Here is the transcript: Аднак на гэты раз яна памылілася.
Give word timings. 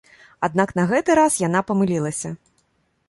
Аднак 0.47 0.71
на 0.79 0.85
гэты 0.91 1.17
раз 1.21 1.37
яна 1.47 1.63
памылілася. 1.73 2.29